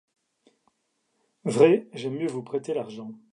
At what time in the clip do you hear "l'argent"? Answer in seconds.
2.73-3.11